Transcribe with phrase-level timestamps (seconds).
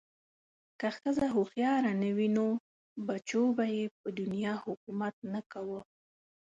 [0.79, 2.47] که ښځه هوښیاره نه وی نو
[3.07, 5.81] بچو به ېې په دنیا حکومت نه کوه